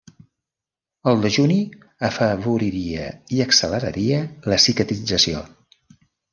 El 1.11 1.19
dejuni 1.25 1.57
afavoriria 2.09 3.05
i 3.37 3.45
acceleraria 3.47 4.25
la 4.51 4.61
cicatrització. 4.67 5.47